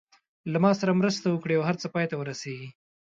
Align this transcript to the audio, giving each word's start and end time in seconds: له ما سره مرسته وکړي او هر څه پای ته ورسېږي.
له 0.51 0.57
ما 0.63 0.71
سره 0.79 0.91
مرسته 1.01 1.25
وکړي 1.29 1.55
او 1.57 1.63
هر 1.69 1.75
څه 1.81 1.87
پای 1.93 2.05
ته 2.09 2.15
ورسېږي. 2.17 2.69